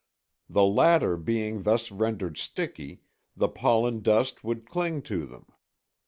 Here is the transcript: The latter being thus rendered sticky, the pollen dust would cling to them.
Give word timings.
The 0.49 0.63
latter 0.65 1.15
being 1.15 1.61
thus 1.61 1.91
rendered 1.91 2.35
sticky, 2.39 3.03
the 3.37 3.47
pollen 3.49 4.01
dust 4.01 4.43
would 4.43 4.65
cling 4.67 5.03
to 5.03 5.27
them. 5.27 5.45